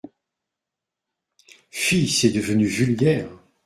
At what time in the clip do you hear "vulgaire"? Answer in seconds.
2.65-3.29